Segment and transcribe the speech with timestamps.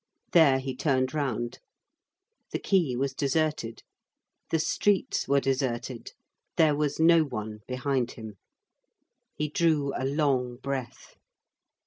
[0.31, 1.59] There he turned round.
[2.51, 3.83] The quay was deserted.
[4.49, 6.13] The streets were deserted.
[6.57, 8.37] There was no one behind him.
[9.35, 11.17] He drew a long breath.